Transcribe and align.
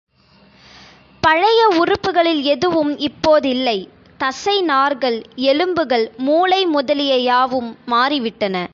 பழைய 1.23 1.67
உறுப்புக்களில் 1.67 2.43
எதுவும் 2.43 2.97
இப்போதில்லை 2.97 3.87
தசை 4.17 4.61
நார்கள், 4.61 5.23
எலும்புகள், 5.35 6.11
மூளை 6.17 6.65
முதலிய 6.65 7.17
யாவும் 7.17 7.77
மாறிவிட்டன. 7.87 8.67